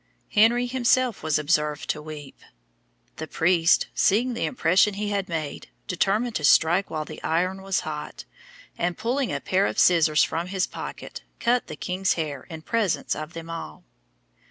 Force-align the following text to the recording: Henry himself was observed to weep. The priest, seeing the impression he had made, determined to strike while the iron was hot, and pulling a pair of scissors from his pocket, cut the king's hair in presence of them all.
Henry 0.31 0.65
himself 0.65 1.21
was 1.21 1.37
observed 1.37 1.87
to 1.91 2.01
weep. 2.01 2.39
The 3.17 3.27
priest, 3.27 3.85
seeing 3.93 4.33
the 4.33 4.45
impression 4.45 4.95
he 4.95 5.09
had 5.09 5.29
made, 5.29 5.69
determined 5.87 6.33
to 6.37 6.43
strike 6.43 6.89
while 6.89 7.05
the 7.05 7.21
iron 7.21 7.61
was 7.61 7.81
hot, 7.81 8.25
and 8.79 8.97
pulling 8.97 9.31
a 9.31 9.39
pair 9.39 9.67
of 9.67 9.77
scissors 9.77 10.23
from 10.23 10.47
his 10.47 10.65
pocket, 10.65 11.21
cut 11.39 11.67
the 11.67 11.75
king's 11.75 12.13
hair 12.13 12.47
in 12.49 12.63
presence 12.63 13.15
of 13.15 13.33
them 13.33 13.47
all. 13.51 13.83